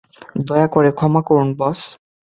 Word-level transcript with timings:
দয়া 0.47 0.67
করে 0.67 0.89
ক্ষমা 0.97 1.21
করুন, 1.27 1.49
বস! 1.59 1.79